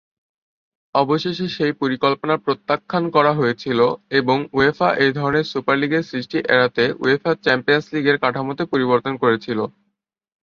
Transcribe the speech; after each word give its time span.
অবশেষে 0.95 1.45
সেই 1.49 1.73
পরিকল্পনা 1.81 2.35
প্রত্যাখ্যান 2.45 3.03
করা 3.15 3.31
হয়েছিল 3.33 3.79
এবং 4.19 4.37
উয়েফা 4.53 4.89
এই 5.03 5.11
ধরনের 5.17 5.49
সুপার 5.51 5.77
লীগের 5.81 6.07
সৃষ্টি 6.11 6.37
এড়াতে 6.53 6.83
উয়েফা 7.03 7.31
চ্যাম্পিয়নস 7.43 7.85
লীগের 7.93 8.17
কাঠামোতে 8.23 8.63
পরিবর্তন 8.73 9.13
করেছিল। 9.23 9.59